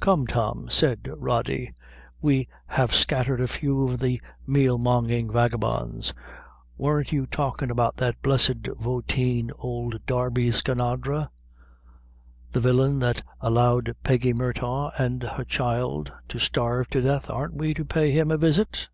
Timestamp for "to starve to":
16.28-17.02